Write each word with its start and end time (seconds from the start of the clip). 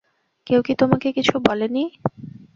কেউ 0.47 0.59
কি 0.61 0.73
তোমাকে 0.75 1.07
কিছু 1.11 1.35
বলে 1.47 1.67
নি? 1.67 1.83